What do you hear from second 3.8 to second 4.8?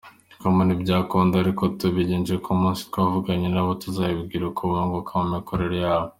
tuzababwira uko